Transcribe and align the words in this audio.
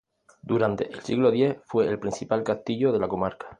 Durante 0.41 0.91
el 0.91 1.01
siglo 1.01 1.29
X 1.31 1.57
fue 1.67 1.87
el 1.87 1.99
principal 1.99 2.43
castillo 2.43 2.91
de 2.91 2.97
la 2.97 3.07
comarca. 3.07 3.45